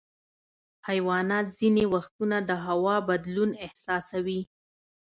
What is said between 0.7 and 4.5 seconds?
حیوانات ځینې وختونه د هوا بدلون احساسوي.